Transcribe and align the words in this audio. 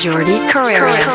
Jordi 0.00 0.40
Carreras. 0.50 1.06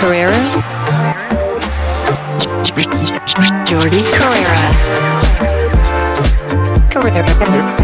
Carreras. 0.00 0.64
Jordi 3.68 4.02
Carreras. 4.12 4.82
Carreras. 6.88 7.79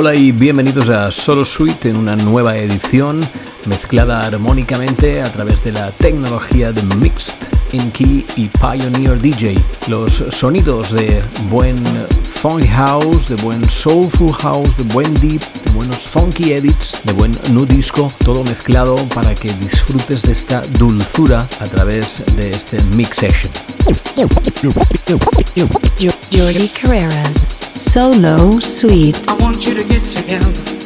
Hola 0.00 0.14
y 0.14 0.30
bienvenidos 0.30 0.90
a 0.90 1.10
Solo 1.10 1.44
Suite 1.44 1.88
en 1.88 1.96
una 1.96 2.14
nueva 2.14 2.56
edición 2.56 3.18
mezclada 3.66 4.20
armónicamente 4.20 5.20
a 5.20 5.32
través 5.32 5.64
de 5.64 5.72
la 5.72 5.90
tecnología 5.90 6.70
de 6.70 6.80
Mixed 6.94 7.34
in 7.72 7.90
Key 7.90 8.24
y 8.36 8.46
Pioneer 8.46 9.20
DJ. 9.20 9.56
Los 9.88 10.22
sonidos 10.30 10.92
de 10.92 11.20
buen 11.50 11.76
funk 12.32 12.64
house, 12.68 13.28
de 13.28 13.34
buen 13.42 13.68
soulful 13.68 14.32
house, 14.34 14.76
de 14.76 14.84
buen 14.94 15.12
deep, 15.14 15.40
de 15.64 15.72
buenos 15.72 16.06
funky 16.06 16.52
edits, 16.52 17.00
de 17.02 17.12
buen 17.14 17.36
nu 17.50 17.66
disco, 17.66 18.08
todo 18.24 18.44
mezclado 18.44 18.94
para 19.16 19.34
que 19.34 19.52
disfrutes 19.54 20.22
de 20.22 20.30
esta 20.30 20.62
dulzura 20.78 21.44
a 21.58 21.64
través 21.64 22.22
de 22.36 22.50
este 22.50 22.80
mix 22.94 23.16
session. 23.16 23.50
Carreras. 26.80 27.57
Solo 27.78 28.58
Sweet. 28.58 29.28
I 29.28 29.34
want 29.34 29.64
you 29.64 29.72
to 29.74 29.84
get 29.84 30.02
together. 30.02 30.77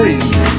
Free. 0.00 0.49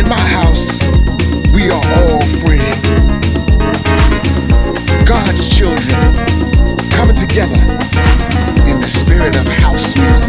in 0.00 0.08
my 0.08 0.18
house, 0.18 0.80
we 1.52 1.68
are 1.68 1.84
all 1.96 2.20
free. 2.40 2.64
God's 5.04 5.46
children 5.46 6.00
coming 6.90 7.16
together 7.16 7.60
in 8.66 8.80
the 8.80 8.88
spirit 8.88 9.36
of 9.36 9.46
house 9.46 9.94
music. 9.98 10.19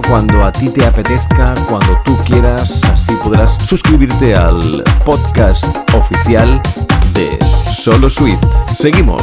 Cuando 0.00 0.42
a 0.42 0.50
ti 0.50 0.70
te 0.70 0.86
apetezca, 0.86 1.52
cuando 1.68 2.00
tú 2.04 2.16
quieras, 2.24 2.82
así 2.84 3.14
podrás 3.22 3.58
suscribirte 3.64 4.34
al 4.34 4.82
podcast 5.04 5.66
oficial 5.94 6.60
de 7.12 7.38
Solo 7.70 8.08
Suite. 8.08 8.46
Seguimos. 8.74 9.22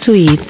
sweet. 0.00 0.49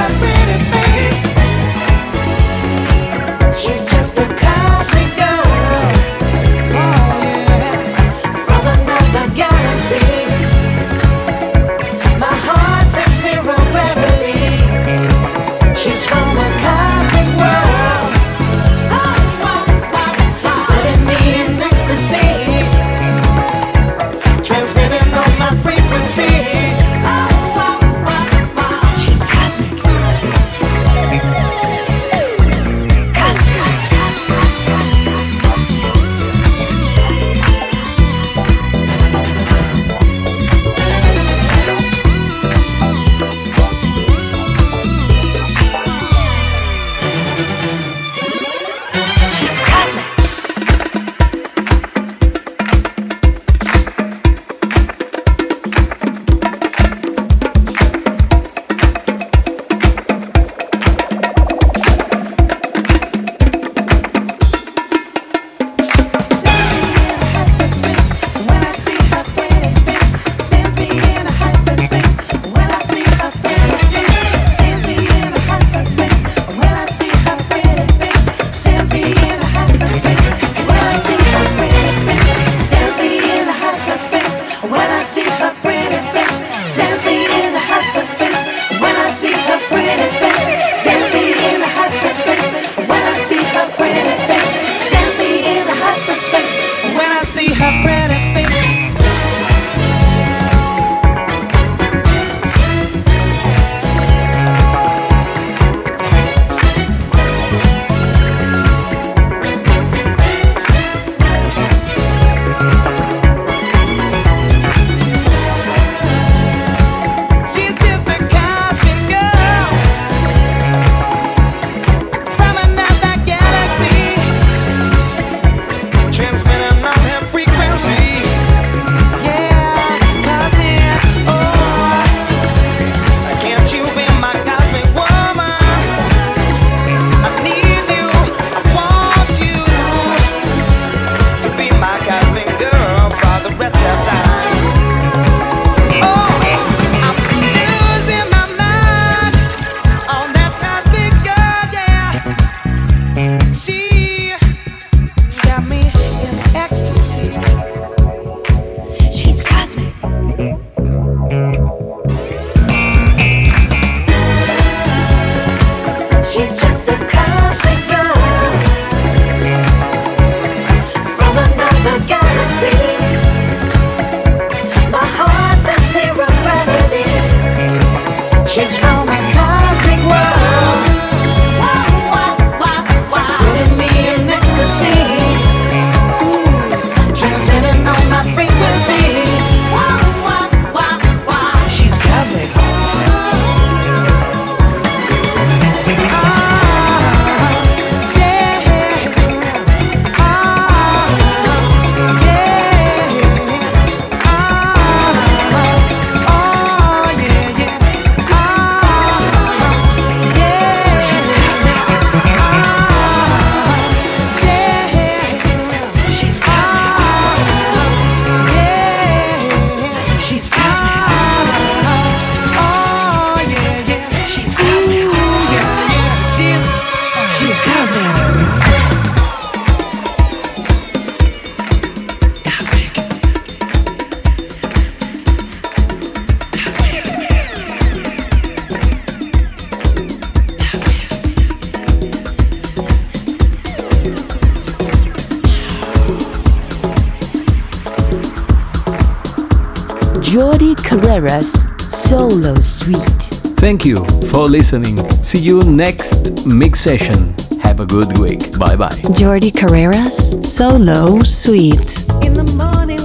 Thank 253.61 253.85
you 253.85 254.03
for 254.31 254.49
listening. 254.49 254.97
See 255.21 255.37
you 255.37 255.61
next 255.61 256.47
mix 256.47 256.79
session. 256.79 257.35
Have 257.61 257.79
a 257.79 257.85
good 257.85 258.17
week. 258.17 258.57
Bye 258.57 258.75
bye. 258.75 258.89
Jordi 259.13 259.51
Carreras 259.51 260.43
Solo 260.43 261.21
Sweet. 261.21 262.09
In 262.25 262.33
the 262.33 262.51
morning 262.57 263.00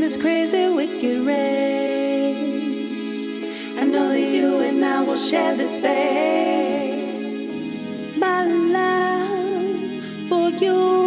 in 0.00 0.06
this 0.06 0.16
crazy, 0.16 0.66
wicked 0.70 1.26
race. 1.26 1.58
I 3.78 3.84
know 3.84 4.08
that 4.08 4.18
you 4.18 4.60
and 4.60 4.82
I 4.82 5.02
will 5.02 5.14
share 5.14 5.54
the 5.54 5.66
space. 5.66 7.36
My 8.16 8.46
love 8.46 9.76
for 10.30 10.48
you. 10.64 10.99